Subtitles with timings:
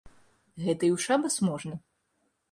[0.63, 1.75] Гэта і ў шабас можна!